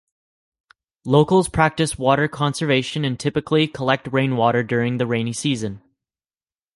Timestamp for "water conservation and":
1.99-3.19